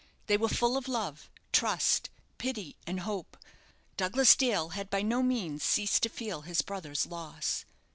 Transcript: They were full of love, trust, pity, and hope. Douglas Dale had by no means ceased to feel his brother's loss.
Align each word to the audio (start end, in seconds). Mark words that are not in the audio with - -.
They 0.25 0.35
were 0.35 0.49
full 0.49 0.77
of 0.77 0.87
love, 0.87 1.29
trust, 1.53 2.09
pity, 2.39 2.75
and 2.87 3.01
hope. 3.01 3.37
Douglas 3.97 4.35
Dale 4.35 4.69
had 4.69 4.89
by 4.89 5.03
no 5.03 5.21
means 5.21 5.61
ceased 5.61 6.01
to 6.01 6.09
feel 6.09 6.41
his 6.41 6.63
brother's 6.63 7.05
loss. 7.05 7.65